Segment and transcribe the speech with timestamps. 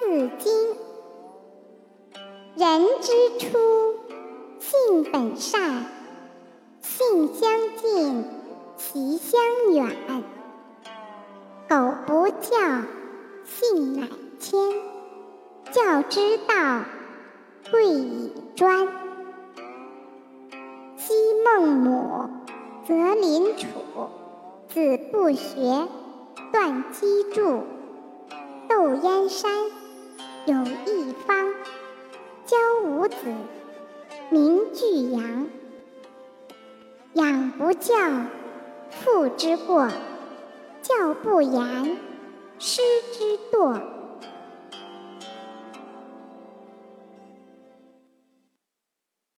[0.00, 0.52] 字经》。
[2.56, 3.58] 人之初，
[4.58, 5.84] 性本善，
[6.80, 8.24] 性相近，
[8.78, 9.40] 习相
[9.74, 9.94] 远。
[11.68, 12.56] 苟不教，
[13.44, 14.08] 性乃
[14.38, 14.72] 迁。
[15.70, 16.80] 教之道，
[17.70, 18.88] 贵以专。
[20.96, 21.12] 昔
[21.44, 22.30] 孟母，
[22.88, 23.66] 择邻处，
[24.66, 25.86] 子不学，
[26.50, 27.64] 断机杼。
[28.68, 29.50] 窦燕山，
[30.50, 31.54] 有一方。
[32.44, 33.14] 教五子，
[34.30, 35.46] 名俱扬。
[37.12, 37.94] 养不教，
[38.90, 39.88] 父之过；
[40.82, 41.96] 教不严，
[42.58, 42.82] 师
[43.12, 43.80] 之惰。